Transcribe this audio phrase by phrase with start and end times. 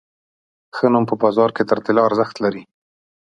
[0.75, 2.63] ښه نوم په بازار کې تر طلا ارزښت لري.